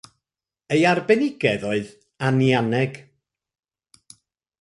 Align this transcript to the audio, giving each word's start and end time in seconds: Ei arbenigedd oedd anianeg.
Ei 0.77 0.81
arbenigedd 0.91 1.65
oedd 1.71 1.91
anianeg. 2.29 2.91